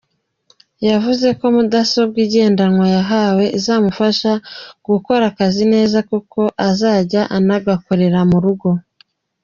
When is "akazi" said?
5.31-5.63